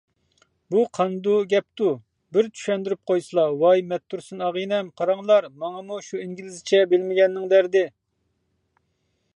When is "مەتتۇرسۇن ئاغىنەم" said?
3.93-4.91